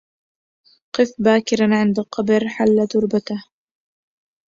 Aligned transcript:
قف 0.95 1.11
باكرا 1.19 1.79
عند 1.79 1.99
قبر 1.99 2.47
حل 2.47 2.87
تربته 2.87 3.43